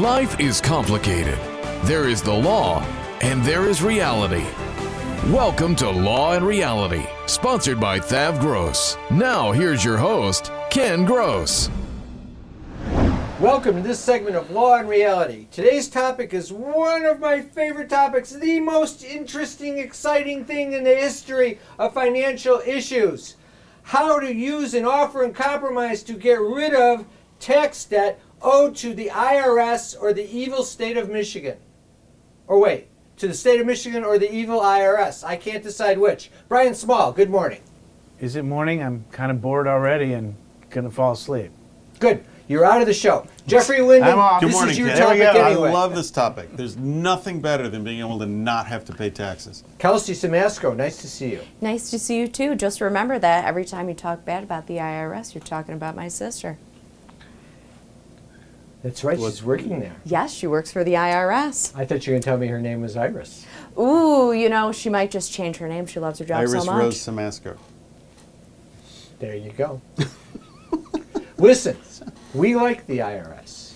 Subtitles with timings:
[0.00, 1.38] Life is complicated.
[1.82, 2.82] There is the law,
[3.20, 4.46] and there is reality.
[5.30, 8.96] Welcome to Law and Reality, sponsored by Thav Gross.
[9.10, 11.68] Now, here's your host, Ken Gross.
[13.38, 15.46] Welcome to this segment of Law and Reality.
[15.50, 20.96] Today's topic is one of my favorite topics, the most interesting, exciting thing in the
[20.96, 23.36] history of financial issues.
[23.82, 27.04] How to use an offer in compromise to get rid of
[27.40, 31.56] tax debt owed to the IRS or the evil state of Michigan.
[32.46, 35.24] Or wait, to the state of Michigan or the evil IRS.
[35.24, 36.30] I can't decide which.
[36.48, 37.60] Brian Small, good morning.
[38.20, 38.82] Is it morning?
[38.82, 40.34] I'm kind of bored already and
[40.70, 41.50] gonna fall asleep.
[41.98, 42.24] Good.
[42.48, 43.26] You're out of the show.
[43.46, 44.40] Jeffrey Linden, I'm off.
[44.40, 44.96] this Good morning, is your Ken.
[44.96, 45.46] There we topic go.
[45.46, 45.68] anyway.
[45.68, 46.56] I love this topic.
[46.56, 49.64] There's nothing better than being able to not have to pay taxes.
[49.78, 51.40] Kelsey Samasco, nice to see you.
[51.60, 52.54] Nice to see you too.
[52.56, 56.08] Just remember that every time you talk bad about the IRS, you're talking about my
[56.08, 56.58] sister.
[58.82, 59.94] That's right, she's working there.
[60.04, 61.72] Yes, she works for the IRS.
[61.76, 63.46] I thought you were going to tell me her name was Iris.
[63.78, 65.86] Ooh, you know, she might just change her name.
[65.86, 66.82] She loves her job Iris so much.
[66.82, 67.56] Rose Samasco.
[69.20, 69.80] There you go.
[71.38, 71.76] Listen,
[72.34, 73.74] we like the IRS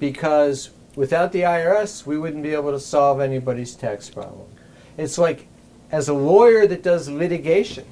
[0.00, 4.48] because without the IRS, we wouldn't be able to solve anybody's tax problem.
[4.96, 5.46] It's like,
[5.92, 7.84] as a lawyer that does litigation,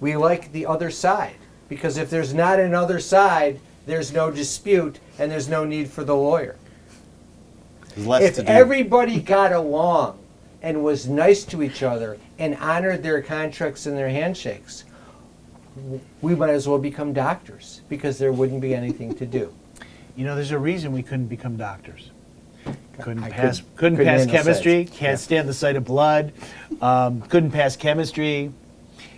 [0.00, 1.36] we like the other side
[1.70, 6.14] because if there's not another side, there's no dispute and there's no need for the
[6.14, 6.56] lawyer.
[7.94, 8.48] There's less if to do.
[8.48, 10.18] everybody got along
[10.62, 14.84] and was nice to each other and honored their contracts and their handshakes,
[16.20, 19.52] we might as well become doctors because there wouldn't be anything to do.
[20.16, 22.10] You know, there's a reason we couldn't become doctors.
[23.00, 23.60] Couldn't I pass.
[23.60, 24.84] couldn't- Couldn't, couldn't pass chemistry.
[24.86, 24.96] sex.
[24.98, 25.16] Can't Yeah.
[25.16, 26.32] stand the sight of blood.
[26.80, 28.52] Um, couldn't pass chemistry.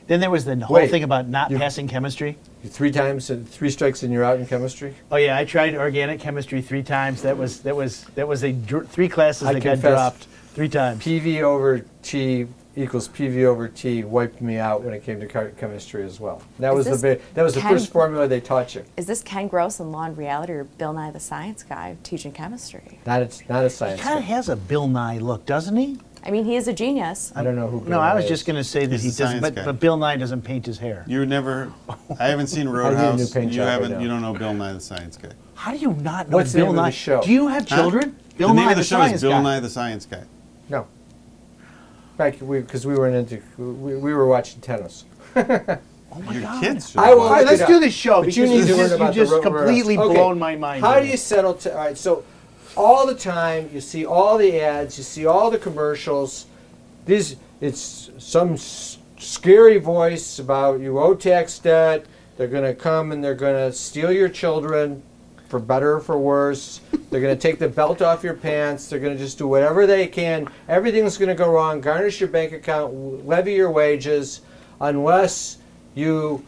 [0.07, 2.39] Then there was the whole Wait, thing about not passing chemistry.
[2.67, 4.95] Three times, and three strikes, and you're out in chemistry.
[5.11, 7.23] Oh yeah, I tried organic chemistry three times.
[7.23, 10.69] That was that was that was a dr- three classes I that got dropped three
[10.69, 11.03] times.
[11.03, 15.51] PV over T equals PV over T wiped me out when it came to char-
[15.51, 16.43] chemistry as well.
[16.59, 18.83] That Is was the this big, that was the Ken- first formula they taught you.
[18.97, 22.33] Is this Ken Gross in Law and Reality or Bill Nye the Science Guy teaching
[22.33, 22.99] chemistry?
[23.07, 24.01] Not a, not a He science.
[24.01, 24.35] kind of guy.
[24.35, 25.99] has a Bill Nye look, doesn't he?
[26.27, 27.33] I mean, he is a genius.
[27.37, 27.87] I don't know who.
[27.89, 29.27] no, I was Nye just going to say that He's he a doesn't.
[29.27, 29.65] science But, guy.
[29.67, 31.05] but Bill Nye doesn't paint his hair.
[31.07, 31.71] You never.
[32.19, 33.31] I haven't seen need a Roadhouse.
[33.31, 33.91] paint you job right haven't.
[33.93, 33.99] now.
[33.99, 35.31] You don't know Bill Nye the Science Guy.
[35.55, 36.91] How do you not know What's the Bill name of the Nye?
[36.91, 37.23] show?
[37.23, 37.77] Do you have Huh?
[37.77, 38.17] children?
[38.39, 39.43] Bill the name Nye of the show Science is Bill Guy.
[39.43, 40.25] Nye the Science Guy.
[40.71, 40.87] No.
[42.17, 45.05] Back because we, weren't into we, we were watching tennis.
[46.17, 46.63] Oh my Your God.
[46.63, 47.01] kids should.
[47.01, 48.69] I will All look right, it let's do this show But because you need to
[48.69, 50.15] you learn just, about you just the ro- completely Okay.
[50.15, 50.85] blown my mind.
[50.85, 51.55] How do you settle?
[51.55, 52.23] To, all right, so
[52.77, 56.47] all the time you see all the ads, you see all the commercials.
[57.07, 62.07] These it's some s- scary voice about you owe tax debt.
[62.37, 65.03] They're going to come and they're going to steal your children,
[65.49, 66.81] for better or for worse.
[67.11, 68.89] They're going to take the belt off your pants.
[68.89, 70.49] They're going to just do whatever they can.
[70.69, 71.81] Everything's going to go wrong.
[71.81, 72.93] Garnish your bank account,
[73.27, 74.41] levy your wages,
[74.81, 75.59] unless
[75.95, 76.45] you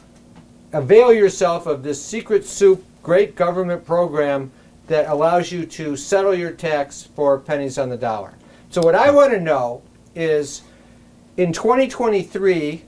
[0.73, 4.51] avail yourself of this secret soup great government program
[4.87, 8.35] that allows you to settle your tax for pennies on the dollar.
[8.71, 9.83] So what I want to know
[10.15, 10.63] is
[11.37, 12.83] in 2023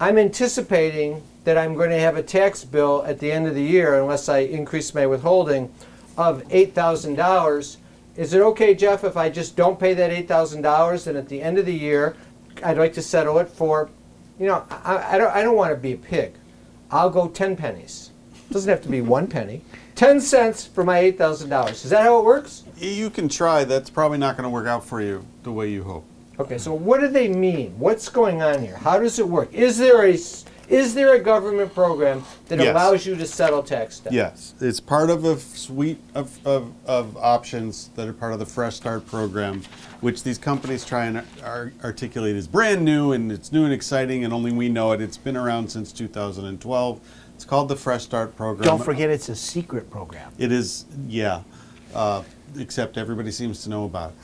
[0.00, 3.62] I'm anticipating that I'm going to have a tax bill at the end of the
[3.62, 5.72] year unless I increase my withholding
[6.16, 7.76] of $8,000.
[8.16, 11.58] Is it okay, Jeff, if I just don't pay that $8,000 and at the end
[11.58, 12.16] of the year
[12.62, 13.90] I'd like to settle it for
[14.38, 16.34] you know, I, I don't I don't want to be a pig.
[16.90, 18.10] I'll go 10 pennies.
[18.50, 19.62] Doesn't have to be one penny.
[19.94, 21.70] 10 cents for my $8,000.
[21.84, 22.64] Is that how it works?
[22.76, 23.64] You can try.
[23.64, 26.04] That's probably not going to work out for you the way you hope.
[26.38, 27.78] Okay, so what do they mean?
[27.78, 28.76] What's going on here?
[28.76, 29.52] How does it work?
[29.54, 30.18] Is there a
[30.66, 32.70] is there a government program that Yes.
[32.74, 34.14] allows you to settle tax debt?
[34.14, 38.46] Yes, it's part of a suite of, of, of options that are part of the
[38.46, 39.62] Fresh Start program,
[40.00, 44.24] which these companies try and ar- articulate as brand new and it's new and exciting,
[44.24, 45.02] and only we know it.
[45.02, 47.00] It's been around since 2012.
[47.44, 48.64] It's called the Fresh Start program.
[48.64, 50.32] Don't forget, it's a secret program.
[50.38, 51.42] It is, yeah,
[51.94, 52.22] uh,
[52.56, 54.16] except everybody seems to know about it.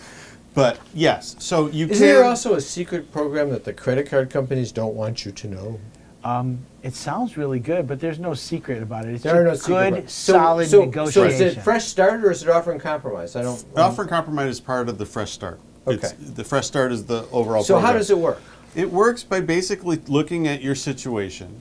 [0.54, 2.06] But yes, so you Is can.
[2.06, 6.56] there also a secret program that the credit card companies don't want you to know?
[6.82, 9.12] It sounds really good, but there's no secret about it.
[9.16, 11.38] It's There are no just secret good, about- So- solid so, negotiation.
[11.38, 13.36] So is it fresh start or is it offer in compromise?
[13.36, 13.62] I don't.
[13.76, 15.60] Offer in compromise is part of the Fresh Start.
[15.86, 16.16] It's, Okay.
[16.18, 17.64] the Fresh Start is the overall.
[17.64, 18.40] So how does it work?
[18.74, 21.60] It works by basically looking at your situation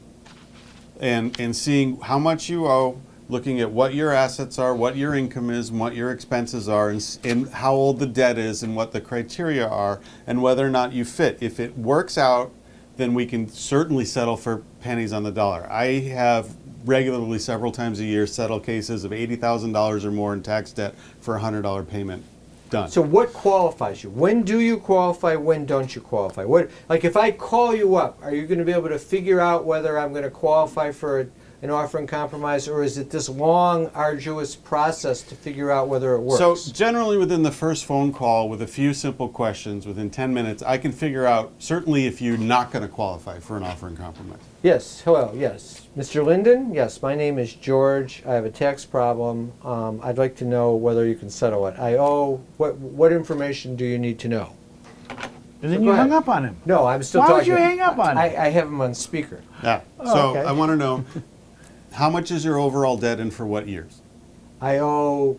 [1.00, 3.00] and, and seeing how much you owe,
[3.30, 6.90] looking at what your assets are, what your income is, and what your expenses are,
[6.90, 10.70] and, and how old the debt is, and what the criteria are, and whether or
[10.70, 11.38] not you fit.
[11.42, 12.52] If it works out,
[12.98, 15.68] then we can certainly settle for pennies on the dollar.
[15.72, 16.56] I have
[16.86, 21.38] regularly, several times a year, settle cases of $80,000 or more in tax debt for
[21.38, 22.24] a $100 payment
[22.70, 22.90] done.
[22.90, 24.10] So what qualifies you?
[24.10, 25.36] When do you qualify?
[25.36, 26.44] When don't you qualify?
[26.46, 29.40] What like if I call you up, are you going to be able to figure
[29.40, 31.28] out whether I'm going to qualify for a,
[31.62, 36.14] an offer in compromise, or is it this long, arduous process to figure out whether
[36.14, 36.40] it works?
[36.40, 40.64] So generally within the first phone call with a few simple questions within 10 minutes,
[40.64, 43.98] I can figure out certainly if you're not going to qualify for an offer in
[43.98, 44.40] compromise.
[44.62, 46.24] Yes, hello, yes, Mr.
[46.26, 46.74] Linden.
[46.74, 48.24] Yes, my name is George.
[48.26, 49.52] I have a tax problem.
[49.64, 51.78] Um, I'd like to know whether you can settle it.
[51.80, 52.42] I owe.
[52.58, 54.54] What what information do you need to know?
[55.62, 56.10] and then Go you ahead.
[56.10, 56.56] hung up on him.
[56.66, 57.52] No, I'm still Why would talking.
[57.52, 58.40] you hang up on I, it?
[58.40, 59.42] I have him on speaker.
[59.62, 59.82] Yeah.
[60.00, 60.42] Oh, so okay.
[60.48, 61.04] I want to know
[61.94, 64.02] how much is your overall debt and for what years?
[64.62, 65.38] I owe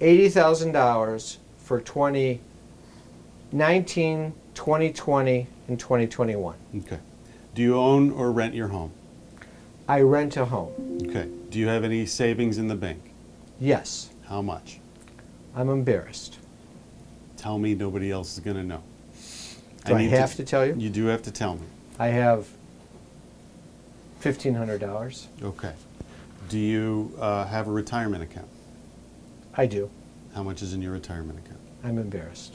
[0.00, 6.54] eighty thousand dollars for 2019, 2020, and 2021.
[6.78, 6.98] Okay.
[7.54, 8.92] Do you own or rent your home?
[9.88, 10.98] I rent a home.
[11.08, 11.28] Okay.
[11.50, 13.10] Do you have any savings in the bank?
[13.58, 14.78] Yes, How much?
[15.56, 16.38] I'm embarrassed.
[17.36, 18.82] Tell me nobody else is going to know.
[19.84, 20.74] Do I, need have to, tell you?
[20.78, 21.66] You do have to tell me.
[21.98, 22.46] I have
[24.20, 25.26] fifteen hundred dollars.
[25.42, 25.72] Okay.
[26.48, 28.48] Do you uh, have a retirement account?
[29.54, 29.90] I do.
[30.34, 31.60] How much is in your retirement account?
[31.82, 32.54] I'm embarrassed.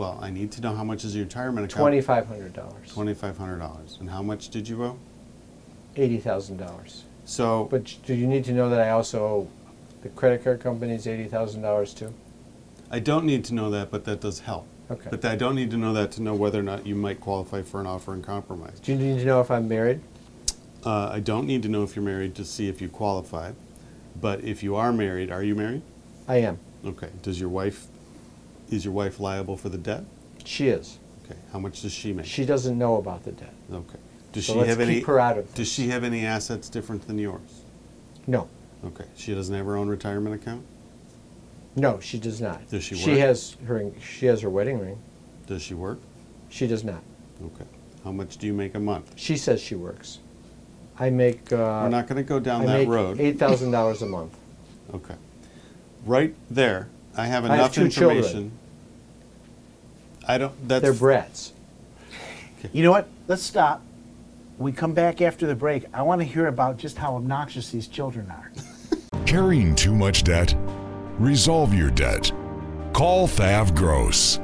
[0.00, 1.82] Well, I need to know how much is your retirement account.
[1.82, 2.90] Twenty-five hundred dollars.
[2.90, 3.98] Twenty-five hundred dollars.
[4.00, 4.98] And how much did you owe?
[5.94, 7.04] Eighty thousand dollars.
[7.26, 9.48] So, But do you need to know that I also owe
[10.00, 12.14] the credit card companies eighty thousand dollars too?
[12.90, 14.66] I don't need to know that, but that does help.
[14.90, 15.10] Okay.
[15.10, 17.60] But I don't need to know that to know whether or not you might qualify
[17.60, 18.80] for an offer in compromise.
[18.80, 20.00] Do you need to know if I'm married?
[20.82, 23.52] Uh, I don't need to know if you're married to see if you qualify.
[24.18, 25.82] But if you are married, are you married?
[26.26, 26.58] I am.
[26.86, 27.10] Okay.
[27.20, 27.86] Does your wife,
[28.70, 30.04] is your wife liable for the debt?
[30.44, 30.98] She is.
[31.24, 31.38] Okay.
[31.52, 32.26] How much does she make?
[32.26, 33.52] She doesn't know about the debt.
[33.72, 33.98] Okay.
[34.32, 35.00] Does So she let's have keep any?
[35.00, 37.62] her out of Does she have any assets different than yours?
[38.26, 38.48] No.
[38.84, 39.04] Okay.
[39.16, 40.64] She doesn't have her own retirement account.
[41.76, 42.66] No, she does not.
[42.68, 43.18] Does she She work?
[43.20, 43.90] has her.
[44.00, 44.98] She has her wedding ring.
[45.46, 45.98] Does she work?
[46.48, 47.02] She does not.
[47.44, 47.64] Okay.
[48.04, 49.12] How much do you make a month?
[49.16, 50.18] She says she works.
[50.98, 51.52] I make.
[51.52, 53.20] Uh, We're not going to go down I that make road.
[53.20, 54.36] eight thousand dollars a month.
[54.94, 55.14] Okay.
[56.04, 58.18] Right there, I have I have enough two children.
[58.18, 58.52] information.
[60.26, 60.82] I don't, that's.
[60.82, 61.52] They're brats.
[62.72, 63.08] You know what?
[63.26, 63.82] Let's stop.
[64.58, 65.86] We come back after the break.
[65.94, 68.52] I want to hear about just how obnoxious these children are.
[69.26, 70.54] Carrying too much debt?
[71.18, 72.30] Resolve your debt.
[72.92, 74.38] Call Thav Gross.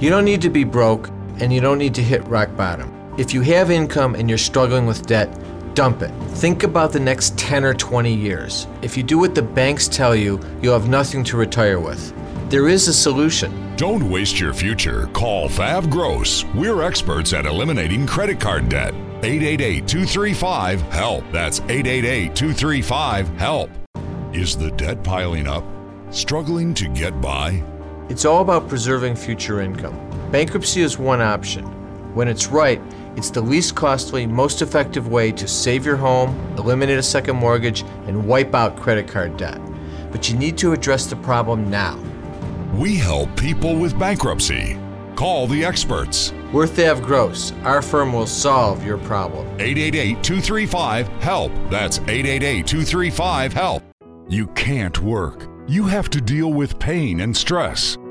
[0.00, 2.92] You don't need to be broke and you don't need to hit rock bottom.
[3.18, 5.28] If you have income and you're struggling with debt,
[5.76, 6.10] dump it.
[6.38, 8.66] Think about the next 10 or 20 years.
[8.82, 12.12] If you do what the banks tell you, you'll have nothing to retire with.
[12.50, 13.76] There is a solution.
[13.76, 15.06] Don't waste your future.
[15.12, 16.44] Call Thav Gross.
[16.54, 18.94] We're experts at eliminating credit card debt.
[19.22, 21.24] 888 235 HELP.
[21.30, 23.70] That's 888 235 HELP.
[24.32, 25.64] Is the debt piling up?
[26.10, 27.62] Struggling to get by?
[28.08, 29.98] It's all about preserving future income.
[30.30, 31.64] Bankruptcy is one option.
[32.14, 32.80] When it's right,
[33.16, 37.82] it's the least costly, most effective way to save your home, eliminate a second mortgage,
[38.06, 39.60] and wipe out credit card debt.
[40.12, 41.98] But you need to address the problem now.
[42.74, 44.78] We help people with bankruptcy.
[45.14, 46.34] Call the experts.
[46.52, 47.52] We're Thav Gross.
[47.64, 49.46] Our firm will solve your problem.
[49.58, 51.52] 888 235 HELP.
[51.70, 53.82] That's 888 235 HELP.
[54.28, 55.48] You can't work.
[55.66, 57.96] You have to deal with pain and stress.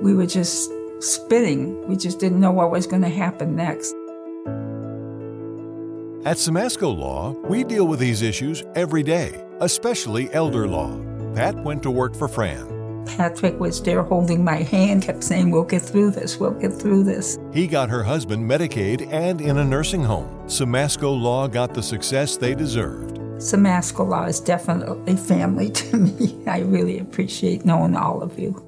[0.00, 1.88] We were just spinning.
[1.88, 3.92] We just didn't know what was going to happen next.
[6.24, 10.96] At Samasco Law, we deal with these issues every day, especially elder law.
[11.34, 13.04] Pat went to work for Fran.
[13.06, 17.02] Patrick was there holding my hand, kept saying, We'll get through this, we'll get through
[17.02, 17.36] this.
[17.52, 20.28] He got her husband Medicaid and in a nursing home.
[20.46, 23.16] Samasco Law got the success they deserved.
[23.38, 26.38] Samasco Law is definitely family to me.
[26.46, 28.67] I really appreciate knowing all of you.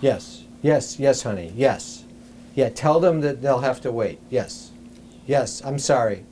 [0.00, 2.04] Yes, yes, yes, honey, yes.
[2.54, 4.18] Yeah, tell them that they'll have to wait.
[4.30, 4.70] Yes,
[5.26, 6.24] yes, I'm sorry.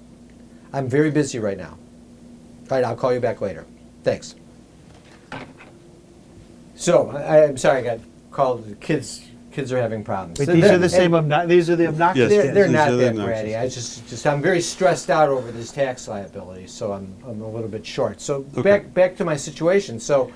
[0.73, 1.79] I'm very busy right now.
[2.71, 3.65] All right, I'll call you back later.
[4.05, 4.35] Thanks.
[6.77, 9.23] So, I, I'm sorry, I got called, the kids,
[9.53, 10.39] kids are having problems.
[10.39, 11.13] But They're- these are the same.
[11.13, 12.21] Obno- these are the obnoxious.
[12.21, 12.31] Yes.
[12.31, 12.55] They're, kids.
[12.55, 13.49] they're These not are the that obnoxious.
[13.51, 13.61] bratty.
[13.61, 17.49] I just, just, I'm very stressed out over this tax liability, so I'm, I'm a
[17.49, 18.21] little bit short.
[18.21, 18.63] So Okay.
[18.63, 19.99] back, back to my situation.
[19.99, 20.31] So,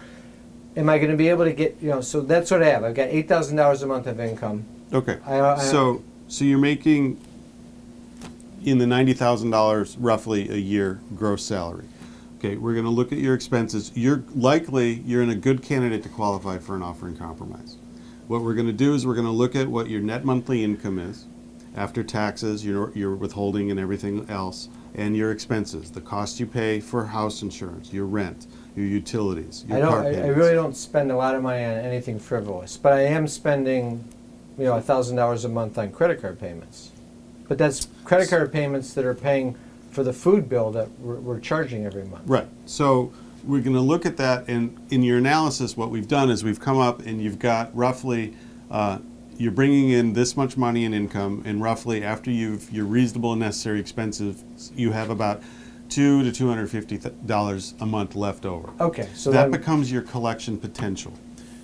[0.76, 2.00] am I going to be able to get, you know?
[2.00, 2.84] So that's what I have.
[2.84, 4.64] I've got eight thousand dollars a month of income.
[4.92, 5.18] Okay.
[5.26, 7.20] I- I- so so you're making
[8.64, 11.84] in the ninety thousand dollars roughly a year gross salary.
[12.38, 13.92] Okay, we're going to look at your expenses.
[13.94, 17.76] You're likely you're in a good candidate to qualify for an offer in compromise.
[18.28, 20.64] What we're going to do is we're going to look at what your net monthly
[20.64, 21.26] income is
[21.76, 26.80] after taxes, your your withholding and everything else, and your expenses, the cost you pay
[26.80, 29.90] for house insurance, your rent, your utilities, your I don't.
[29.90, 30.38] car I, I payments.
[30.38, 34.04] really don't spend a lot of money on anything frivolous, but I am spending,
[34.58, 36.90] you know, a thousand dollars a month on credit card payments.
[37.48, 39.56] But that's credit card payments that are paying
[39.90, 42.22] for the food bill that we're, we're charging every month.
[42.26, 42.48] Right.
[42.64, 43.12] So
[43.44, 46.60] we're going to look at that, and in your analysis, what we've done is we've
[46.60, 48.34] come up and you've got roughly,
[48.70, 48.98] uh,
[49.36, 53.40] you're bringing in this much money in income, and roughly after you've your reasonable and
[53.40, 55.42] necessary expenses, you have about
[55.92, 58.70] two to two hundred fifty dollars a month left over.
[58.80, 61.12] Okay, so that then- becomes your collection potential.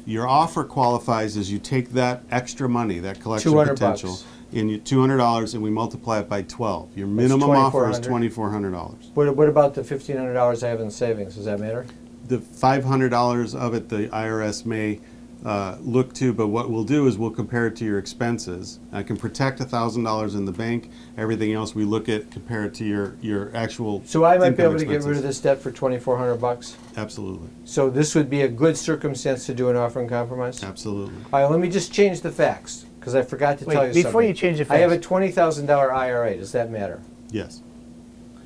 [0.05, 4.25] Your offer qualifies as you take that extra money, that collection 200 potential, bucks.
[4.53, 6.97] in your two hundred dollars, and we multiply it by twelve.
[6.97, 8.03] Your minimum offer is 2400.
[8.09, 9.11] twenty four hundred dollars.
[9.15, 11.35] What, what about the fifteen hundred dollars I have in savings?
[11.37, 11.87] Does that matter?
[12.27, 15.01] the five hundred dollars of it the IRS may
[15.45, 18.81] uh, look to, but what we'll do is we'll compare it to your expenses.
[18.93, 20.91] I can protect thousand dollars in the bank.
[21.17, 24.03] Everything else we look at compare it to your your actual.
[24.05, 26.19] So I might be income able to get rid of this debt for twenty four
[26.19, 26.77] hundred bucks.
[26.97, 30.65] Absolutely, So this would be a good circumstance to do an offer in compromise.
[30.65, 31.15] absolutely.
[31.33, 33.95] All right, let me just change the facts because I forgot to Wait, tell you
[33.95, 34.29] before something.
[34.29, 34.77] you change the facts.
[34.77, 36.37] I have a twenty thousand dollar IRA.
[36.37, 37.01] Does that matter?
[37.31, 37.63] Yes.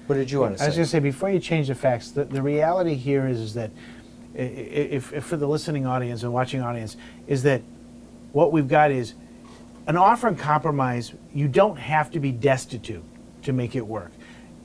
[0.09, 0.65] What did you want to say?
[0.65, 3.39] I was going to say before you change the facts, the, the reality here is,
[3.39, 4.02] is that i- i-
[4.35, 6.97] if, if for the listening audience and watching audience
[7.27, 7.63] is that
[8.33, 9.15] what we've got is
[9.87, 11.13] an offer in compromise.
[11.35, 13.05] You don't have to be destitute
[13.43, 14.13] to make it work.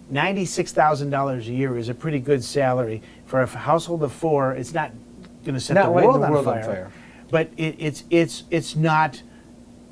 [0.10, 4.54] Ninety-six thousand dollars a year is a pretty good salary for a household of four.
[4.54, 4.92] It's not
[5.44, 6.92] going to set Not the world, the on, world on fire, fire.
[7.30, 9.22] but it, it's it's it's not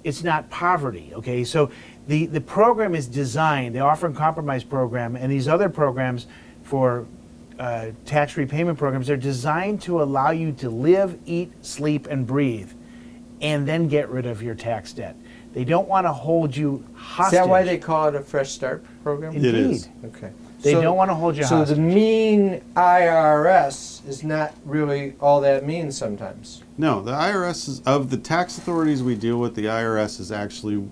[0.06, 1.12] it's not poverty.
[1.16, 1.70] Okay, so
[2.08, 6.28] the the program is designed, the offer in compromise program, and these other programs
[6.64, 7.06] for
[7.60, 12.72] uh, tax repayment programs, they're designed to allow you to live, eat, sleep, and breathe,
[13.42, 15.16] and then get rid of your tax debt.
[15.54, 17.40] They don't want to hold you hostage.
[17.40, 19.36] Is that why they call it a Fresh Start program?
[19.36, 19.56] Indeed.
[19.56, 19.90] It is.
[20.04, 20.32] Okay.
[20.62, 21.78] They don't wanna hold you So hostage.
[21.78, 26.64] So the mean IRS is not really all that mean sometimes.
[26.78, 29.54] No, the IRS is of the tax authorities we deal with.
[29.56, 30.84] The IRS is actually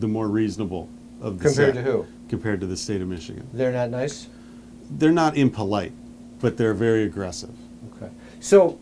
[0.00, 0.88] the more reasonable
[1.20, 2.06] of the Compared set, to who?
[2.28, 4.26] Compared to the state of Michigan, They're not nice.
[4.90, 5.92] they're not impolite,
[6.42, 7.54] but they're very aggressive.
[7.96, 8.12] Okay.
[8.40, 8.78] So, all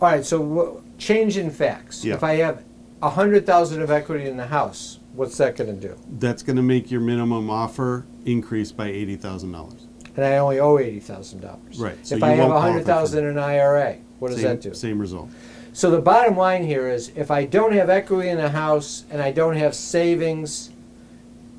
[0.00, 0.24] right.
[0.24, 2.04] So change in facts.
[2.04, 2.14] Yeah.
[2.14, 2.64] If I have
[3.00, 5.96] a hundred thousand of equity in the house, what's that going to do?
[6.18, 9.86] That's going to make your minimum offer increase by eighty thousand dollars.
[10.16, 11.78] And I only owe eighty thousand dollars.
[11.78, 13.98] Right, so if you I have won't a qualify hundred for thousand in an IRA,
[14.18, 14.74] what does that do?
[14.74, 15.30] Same result.
[15.74, 19.22] So the bottom line here is, if I don't have equity in a house and
[19.22, 20.70] I don't have savings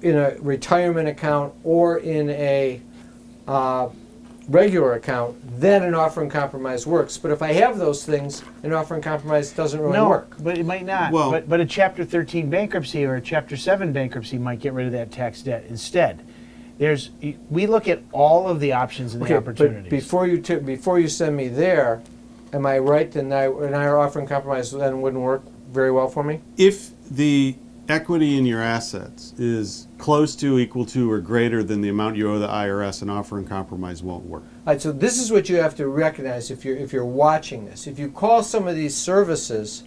[0.04, 2.80] in a retirement account or in a
[3.48, 3.90] uh,
[4.50, 7.18] regular account, then an offer in compromise works.
[7.18, 10.36] But if I have those things, an offer in compromise doesn't really no, work.
[10.40, 11.12] but it might not.
[11.12, 14.86] Well- but but a Chapter 13 bankruptcy or a Chapter 7 bankruptcy might get rid
[14.88, 16.22] of that tax debt instead.
[16.78, 17.12] There's
[17.50, 19.84] we look at all of the options and the Okay, opportunities.
[19.84, 22.02] but before you t- before you send me there,
[22.52, 23.10] am I right?
[23.12, 26.42] Then I, an IRA offer in compromise then wouldn't work very well for me.
[26.58, 27.56] If the
[27.90, 32.32] equity in your assets is close to, equal to, or greater than the amount you
[32.32, 34.44] owe the IRS, an offer in compromise won't work.
[34.44, 37.66] All right, so this is what you have to recognize if you're if you're watching
[37.66, 37.88] this.
[37.88, 39.84] If you call some of these services,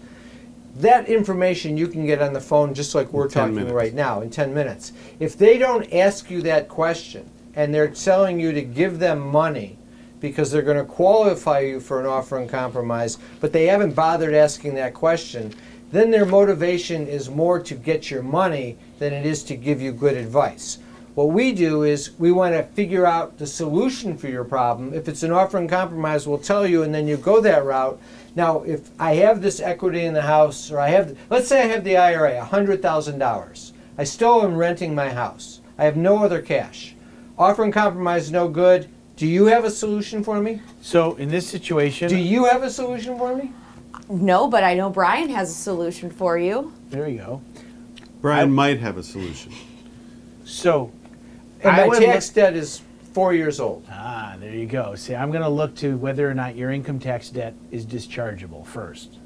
[0.76, 3.72] that information you can get on the phone just like we're talking minutes.
[3.72, 4.92] right now in 10 minutes.
[5.18, 9.78] If they don't ask you that question and they're telling you to give them money
[10.20, 14.34] because they're going to qualify you for an offer in compromise, but they haven't bothered
[14.34, 15.54] asking that question,
[15.92, 19.92] then their motivation is more to get your money than it is to give you
[19.92, 20.78] good advice.
[21.14, 24.92] What we do is we want to figure out the solution for your problem.
[24.92, 27.98] If it's an offer in compromise, we'll tell you, and then you go that route.
[28.34, 31.68] Now, if I have this equity in the house, or I have, let's say I
[31.68, 33.72] have the IRA, $100,000.
[33.96, 35.62] I still am renting my house.
[35.78, 36.94] I have no other cash.
[37.38, 38.88] Offer in compromise is no good.
[39.16, 40.60] Do you have a solution for me?
[40.82, 43.52] So in this situation, Do you have a solution for me?
[44.08, 46.72] No, but I know Brian has a solution for you.
[46.90, 47.42] there you go.
[48.20, 49.52] Brian might have a solution.
[50.44, 50.90] So
[51.60, 52.82] And I my would tax debt is
[53.12, 53.84] four years old.
[53.90, 54.94] Ah, there you go.
[54.94, 58.66] See, I'm going to look to whether or not your income tax debt is dischargeable
[58.66, 59.18] first.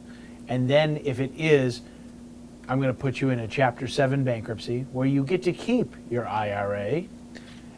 [0.49, 1.83] And then if it is,
[2.69, 5.95] I'm going to put you in a Chapter 7 bankruptcy where you get to keep
[6.11, 7.05] your IRA.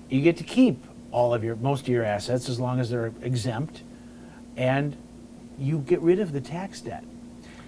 [0.08, 3.12] You get to keep all of your, most of your assets as long as they're
[3.22, 3.82] exempt.
[4.56, 4.96] And
[5.58, 7.04] you get rid of the tax debt.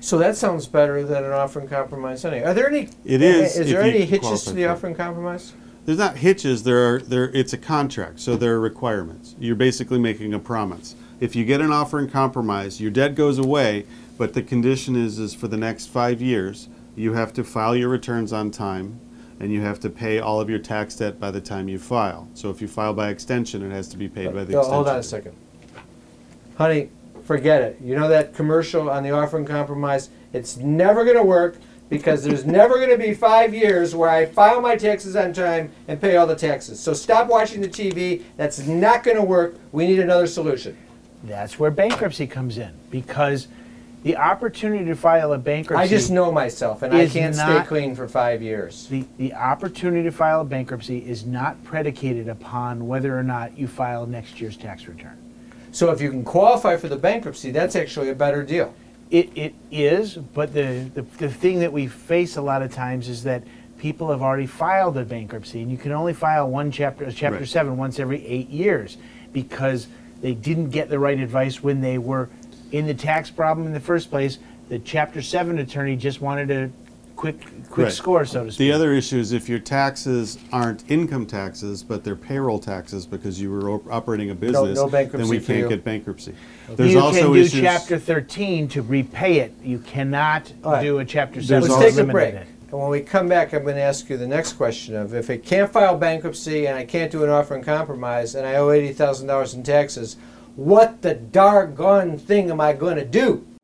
[0.01, 2.25] So that sounds better than an offer in compromise.
[2.25, 2.89] Anyway, are there any?
[3.05, 4.73] It is Is there if you any hitches qualify to the for it.
[4.73, 5.53] offer in compromise?
[5.87, 6.63] There's not hitches.
[6.63, 7.31] There are there.
[7.31, 9.35] It's a contract, so there are requirements.
[9.39, 10.95] You're basically making a promise.
[11.21, 13.87] If you get an offer in compromise, your debt goes away,
[14.19, 17.89] but the condition is is for the next five years you have to file your
[17.89, 19.01] returns on time,
[19.41, 22.29] and you have to pay all of your tax debt by the time you file.
[22.35, 24.59] So if you file by extension, it has to be paid uh, by the No,
[24.61, 24.75] extension.
[24.75, 25.35] hold on a second.
[26.57, 26.91] Honey,
[27.25, 27.79] forget it.
[27.83, 30.11] You know that commercial on the offer in compromise?
[30.33, 31.57] It's never going to work
[31.89, 35.71] because there's never going to be five years where I file my taxes on time
[35.89, 36.81] and pay all the taxes.
[36.81, 38.23] So stop watching the TV.
[38.37, 39.57] That's not going to work.
[39.73, 40.77] We need another solution.
[41.25, 43.49] That's where bankruptcy comes in because
[44.03, 45.83] the opportunity to file a bankruptcy.
[45.83, 48.87] I just know myself, and I can't stay clean for five years.
[48.89, 53.67] The, the opportunity to file a bankruptcy is not predicated upon whether or not you
[53.67, 55.24] file next year's tax return.
[55.75, 58.73] So if you can qualify for the bankruptcy, that's actually a better deal.
[59.11, 63.09] It, it is, but the, the, the thing that we face a lot of times
[63.09, 63.43] is that
[63.77, 67.41] people have already filed a bankruptcy, and you can only file one chapter, uh, chapter
[67.41, 67.49] Right.
[67.49, 68.99] seven, once every eight years,
[69.33, 69.89] because
[70.23, 72.29] they didn't get the right advice when they were
[72.71, 74.39] in the tax problem in the first place.
[74.69, 76.71] The chapter seven attorney just wanted a
[77.17, 77.93] quick, quick Right.
[77.93, 78.59] score, so to speak.
[78.59, 83.41] The other issue is if your taxes aren't income taxes, but they're payroll taxes because
[83.41, 85.69] you were op- operating a business, no then bankruptcy we for can't you.
[85.69, 86.35] get bankruptcy.
[86.77, 87.61] There's you also can do issues.
[87.61, 89.53] chapter 13 to repay it.
[89.63, 90.83] You cannot All right.
[90.83, 92.43] do a chapter There's 7 Let's to also- take a eliminate break.
[92.43, 92.49] it.
[92.73, 95.31] And when we come back, I'm going to ask you the next question of if
[95.31, 98.69] I can't file bankruptcy and I can't do an offer in compromise and I owe
[98.71, 100.17] $80,000 in taxes,
[100.57, 103.45] what the doggone thing am I going to do?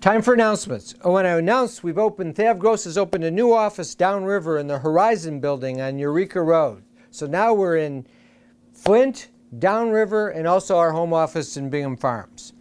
[0.00, 0.94] Time for announcements.
[1.04, 4.66] Oh, and I announce we've opened, Thav Gross has opened a new office downriver in
[4.66, 6.84] the Horizon building on Eureka Road.
[7.10, 8.06] So now we're in
[8.72, 12.54] Flint, downriver, and also our home office in Bingham Farms.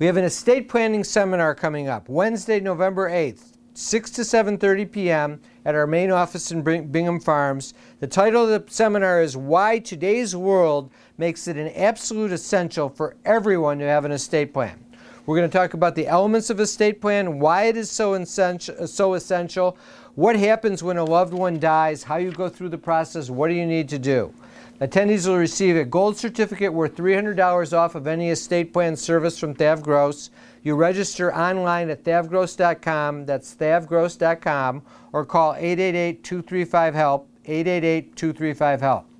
[0.00, 5.40] We have an estate planning seminar coming up Wednesday, November 8th, 6 to 7:30 p.m.
[5.64, 7.74] at our main office in Bingham Farms.
[8.00, 13.14] The title of the seminar is Why Today's World Makes It an Absolute Essential for
[13.24, 14.84] Everyone to Have an Estate Plan.
[15.24, 18.88] We're going to talk about the elements of estate plan, why it is so essential,
[18.88, 19.76] so essential,
[20.16, 23.54] what happens when a loved one dies, how you go through the process, what do
[23.54, 24.34] you need to do.
[24.80, 29.54] Attendees will receive a gold certificate worth $300 off of any estate plan service from
[29.54, 30.30] Thav Gross.
[30.64, 34.82] You register online at thavgross.com, that's thavgross.com,
[35.12, 39.11] or call 888-235-HELP, 888-235-HELP.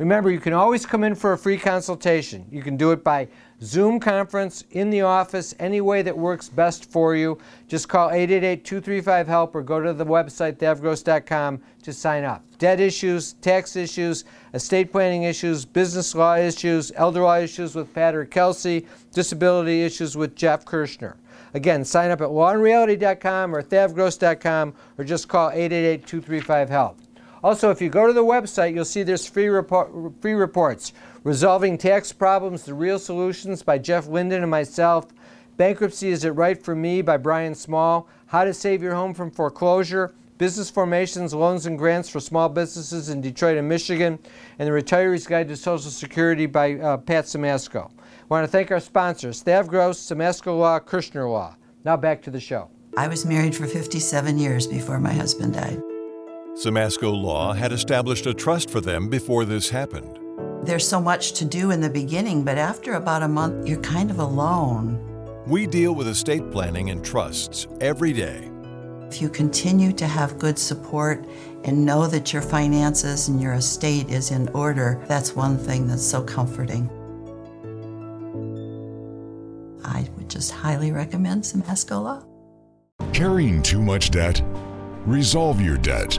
[0.00, 2.46] Remember, you can always come in for a free consultation.
[2.50, 3.28] You can do it by
[3.60, 7.36] Zoom conference, in the office, any way that works best for you.
[7.68, 12.42] Just call 888-235-HELP or go to the website, thavgross.com, to sign up.
[12.56, 18.14] Debt issues, tax issues, estate planning issues, business law issues, elder law issues with Pat
[18.14, 21.18] or Kelsey, disability issues with Jeff Kirschner.
[21.52, 26.96] Again, sign up at lawandreality.com or thavgross.com or just call 888-235-HELP.
[27.42, 30.92] Also, if you go to the website, you'll see there's free, report, free reports.
[31.24, 35.06] Resolving Tax Problems, The Real Solutions by Jeff Linden and myself.
[35.56, 38.08] Bankruptcy Is It Right for Me by Brian Small.
[38.26, 40.14] How to Save Your Home from Foreclosure.
[40.38, 44.18] Business Formations, Loans and Grants for Small Businesses in Detroit and Michigan.
[44.58, 47.90] And The Retiree's Guide to Social Security by uh, Pat Samasco.
[47.90, 51.56] I want to thank our sponsors, Thav Gross, Samasco Law, Kirschner Law.
[51.84, 52.70] Now back to the show.
[52.96, 55.82] I was married for 57 years before my husband died.
[56.54, 60.18] Samasco Law had established a trust for them before this happened.
[60.66, 64.10] There's so much to do in the beginning, but after about a month, you're kind
[64.10, 64.98] of alone.
[65.46, 68.50] We deal with estate planning and trusts every day.
[69.08, 71.24] If you continue to have good support
[71.64, 76.06] and know that your finances and your estate is in order, that's one thing that's
[76.06, 76.90] so comforting.
[79.84, 82.24] I would just highly recommend Samasco Law.
[83.12, 84.42] Carrying too much debt?
[85.06, 86.18] Resolve your debt.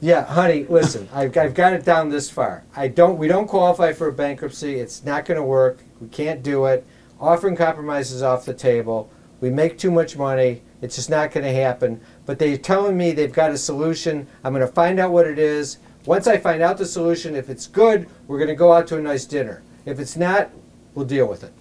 [0.00, 2.62] Yeah, honey, listen, I've, I've got it down this far.
[2.76, 4.78] I don't, we don't qualify for a bankruptcy.
[4.78, 5.82] It's not going to work.
[6.00, 6.86] We can't do it.
[7.20, 9.10] Offer in compromise is off the table.
[9.40, 10.62] We make too much money.
[10.82, 12.00] It's just not going to happen.
[12.26, 14.28] But they're telling me they've got a solution.
[14.44, 15.78] I'm going to find out what it is.
[16.06, 18.98] Once I find out the solution, if it's good, we're going to go out to
[18.98, 19.62] a nice dinner.
[19.84, 20.50] If it's not,
[20.94, 21.52] we'll deal with it.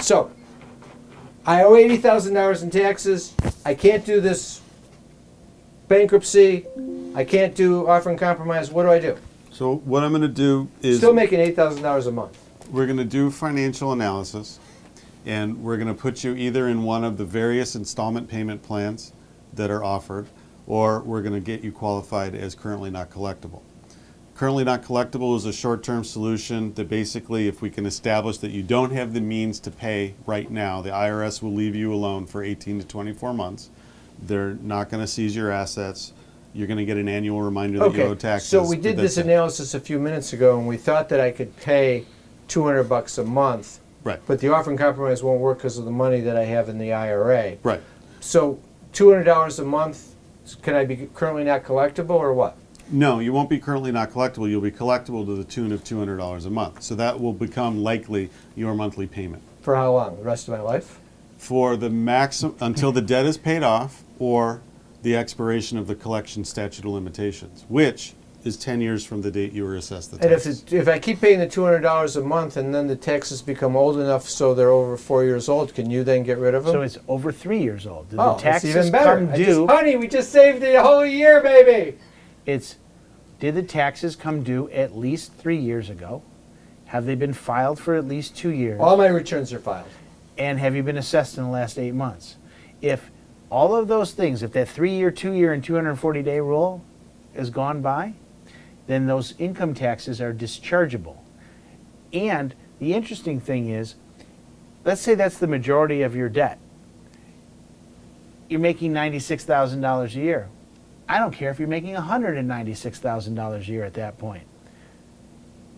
[0.00, 0.30] So,
[1.44, 3.34] I owe $80,000 in taxes.
[3.66, 4.62] I can't do this
[5.88, 6.66] bankruptcy.
[7.14, 8.70] I can't do offer in compromise.
[8.70, 9.16] What do I do?
[9.50, 12.38] So what I'm going to do is Still making $8,000 a month.
[12.70, 14.58] we're going to do financial analysis,
[15.24, 19.12] and we're going to put you either in one of the various installment payment plans
[19.52, 20.26] that are offered,
[20.66, 23.62] or we're going to get you qualified as currently not collectible.
[24.34, 28.64] Currently not collectible is a short-term solution that basically, if we can establish that you
[28.64, 32.42] don't have the means to pay right now, the IRS will leave you alone for
[32.42, 33.70] 18 to 24 months.
[34.22, 36.12] They're not going to seize your assets.
[36.52, 38.48] You're going to get an annual reminder that you owe taxes.
[38.48, 39.30] so we did this that's it.
[39.30, 42.06] analysis a few minutes ago, and we thought that I could pay
[42.48, 43.80] 200 bucks a month.
[44.04, 44.20] Right.
[44.26, 46.78] But the offer in compromise won't work because of the money that I have in
[46.78, 47.56] the IRA.
[47.62, 47.80] Right.
[48.20, 48.60] So
[48.92, 50.14] $200 a month,
[50.62, 52.56] can I be currently not collectible or what?
[52.90, 54.48] No, you won't be currently not collectible.
[54.48, 56.82] You'll be collectible to the tune of $200 a month.
[56.82, 60.18] So that will become likely your monthly payment For how long?
[60.18, 61.00] The rest of my life?
[61.36, 64.62] for the maximum until the debt is paid off or
[65.02, 69.52] the expiration of the collection statute of limitations, which is 10 years from the date
[69.52, 70.24] you were assessed the tax.
[70.24, 70.62] And if, taxes.
[70.64, 73.96] it, if I keep paying the $200 a month and then the taxes become old
[73.96, 76.74] enough so they're over four years old, can you then get rid of them?
[76.74, 78.10] So it's over three years old.
[78.10, 79.16] Did oh, the that's taxes even better.
[79.18, 79.44] come I due?
[79.44, 81.98] just, honey, we just saved the whole year, baby.
[82.44, 82.76] It's
[83.40, 86.22] did the taxes come due at least three years ago?
[86.86, 88.80] Have they been filed for at least two years?
[88.80, 89.88] All my returns are filed.
[90.38, 92.36] and have you been assessed in the last eight months?
[92.80, 93.10] If
[93.50, 96.82] all of those things, if that three year, two year, and 240 day rule
[97.34, 98.14] is gone by,
[98.86, 101.16] then those income taxes are dischargeable.
[102.12, 103.94] And the interesting thing is,
[104.84, 106.58] let's say that's the majority of your debt.
[108.48, 110.48] You're making $96,000 a year.
[111.08, 114.46] I don't care if you're making $196,000 a year at that point.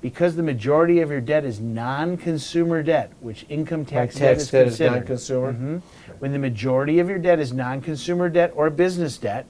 [0.07, 4.51] Because the majority of your debt is non-consumer debt, which income tax, debt tax is
[4.53, 4.93] debt is considered.
[4.99, 5.53] non-consumer.
[5.53, 5.83] Mhm.
[6.21, 9.47] When the majority of your debt is non-consumer debt or business debt,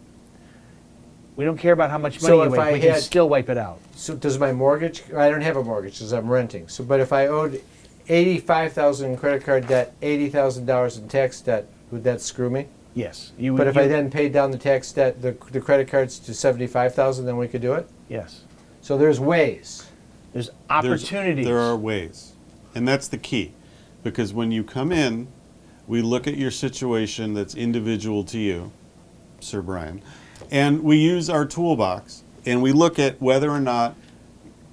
[1.37, 2.61] we don't care about how much money So you if wipe.
[2.69, 3.81] I we can had- still wipe it out.
[3.97, 5.03] So does my mortgage?
[5.15, 6.69] I don't have a mortgage because I'm renting.
[6.69, 7.61] So, but if I owed
[8.09, 12.49] eighty-five thousand in credit card debt, eighty thousand dollars in tax debt, would that screw
[12.49, 12.65] me?
[12.95, 13.33] Yes.
[13.37, 15.89] You would, But if I you- then paid down the tax debt, the, the credit
[15.89, 17.87] cards to seventy-five thousand, then we could do it.
[18.09, 18.41] yes,
[18.81, 19.83] So there's ways.
[20.37, 21.47] There's opportunities.
[21.47, 22.35] There are ways.
[22.75, 23.55] And that's the key.
[24.03, 25.29] Because when you come in,
[25.87, 28.71] we look at your situation that's individual to you,
[29.41, 30.03] Sir Brian,
[30.51, 33.95] and we use our toolbox and we look at whether or not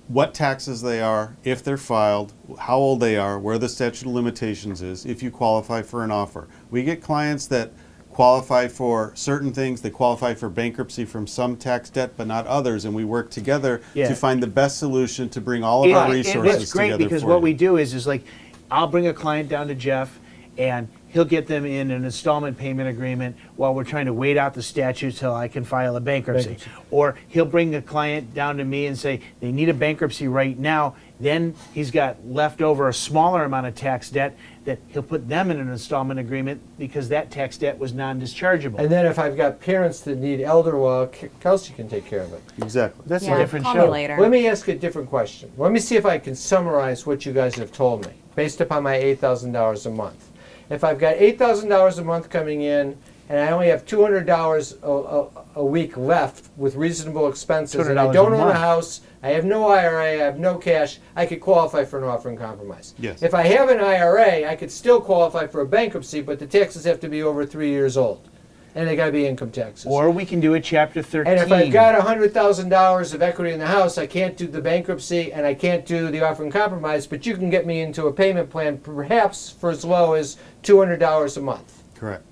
[0.09, 4.13] what taxes they are, if they're filed, how old they are, where the statute of
[4.13, 6.47] limitations is, if you qualify for an offer.
[6.69, 7.71] We get clients that
[8.13, 12.85] qualify for certain things, they qualify for bankruptcy from some tax debt but not others,
[12.85, 14.07] and we work together Yeah.
[14.07, 17.03] to find the best solution to bring all of It- our resources it's great together
[17.03, 17.41] because what you.
[17.41, 18.23] we do is is like
[18.71, 20.19] I'll bring a client down to Jeff
[20.57, 24.55] and he'll get them in an installment payment agreement while we're trying to wait out
[24.55, 26.49] the statute till I can file a bankruptcy.
[26.49, 26.71] Bankruptcy.
[26.91, 30.57] Or he'll bring a client down to me and say they need a bankruptcy right
[30.57, 30.95] now.
[31.19, 35.51] Then he's got left over a smaller amount of tax debt that he'll put them
[35.51, 38.79] in an installment agreement because that tax debt was non-dischargeable.
[38.79, 42.21] And then if I've got parents that need elder law, K- Kelsey can take care
[42.21, 42.41] of it.
[42.61, 43.03] Exactly.
[43.05, 43.85] That's Yeah, a different call show.
[43.85, 44.17] me later.
[44.19, 45.51] Let me ask a different question.
[45.57, 48.81] Let me see if I can summarize what you guys have told me based upon
[48.83, 50.29] my $8,000 a month.
[50.69, 52.97] If I've got $8,000 a month coming in
[53.29, 58.07] and I only have $200 a, a, a week left with reasonable expenses and I
[58.07, 58.57] $200 a don't own a month.
[58.57, 62.29] house, I have no IRA, I have no cash, I could qualify for an offer
[62.29, 62.93] in compromise.
[62.97, 63.23] Yes.
[63.23, 66.83] If I have an IRA, I could still qualify for a bankruptcy, but the taxes
[66.85, 68.29] have to be over three years old.
[68.75, 69.85] And they got to be income taxes.
[69.85, 71.31] Or we can do a chapter 13.
[71.31, 74.47] And if I've got hundred thousand dollars of equity in the house, I can't do
[74.47, 77.05] the bankruptcy and I can't do the offer in compromise.
[77.05, 80.79] But you can get me into a payment plan, perhaps for as low as two
[80.79, 81.83] hundred dollars a month.
[81.93, 82.23] Correct.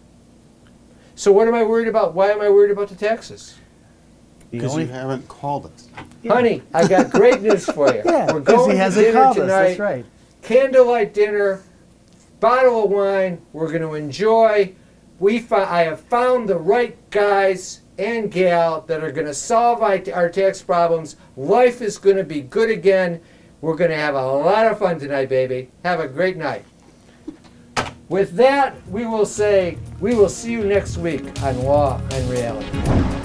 [1.14, 2.16] So what am I worried about?
[2.16, 3.56] Why am I worried about the taxes?
[4.50, 5.88] Because only- you haven't called us.
[6.28, 8.02] Honey, I got great news for you.
[8.06, 9.44] yeah, We're 'cause going he to hasn't dinner called us.
[9.44, 9.68] tonight.
[9.68, 10.06] That's right.
[10.42, 11.62] Candlelight dinner,
[12.40, 13.40] bottle of wine.
[13.54, 14.74] We're going to enjoy.
[15.22, 19.84] We fi- I have found the right guys and gal that are going to solve
[19.84, 21.16] our tax problems.
[21.38, 23.22] Life is going to be good again.
[23.62, 25.70] We're going to have a lot of fun tonight, baby.
[25.86, 26.66] Have a great night.
[28.10, 33.21] With that, we will say we will see you next week on Law and Reality.